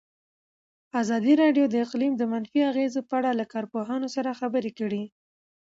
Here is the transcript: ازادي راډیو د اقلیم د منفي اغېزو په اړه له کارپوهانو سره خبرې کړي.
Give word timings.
ازادي 1.01 1.33
راډیو 1.43 1.65
د 1.69 1.75
اقلیم 1.85 2.13
د 2.17 2.23
منفي 2.31 2.59
اغېزو 2.71 2.99
په 3.09 3.13
اړه 3.19 3.31
له 3.39 3.45
کارپوهانو 3.53 4.07
سره 4.15 4.37
خبرې 4.39 4.71
کړي. 4.79 5.03